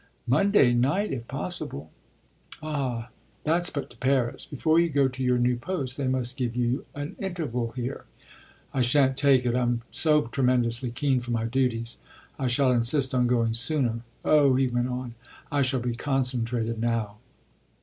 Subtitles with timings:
[0.25, 1.91] "Monday night if possible."
[2.59, 3.09] "Ah
[3.43, 4.47] that's but to Paris.
[4.47, 8.05] Before you go to your new post they must give you an interval here."
[8.73, 11.97] "I shan't take it I'm so tremendously keen for my duties.
[12.39, 13.99] I shall insist on going sooner.
[14.25, 15.13] Oh," he went on,
[15.51, 17.17] "I shall be concentrated now."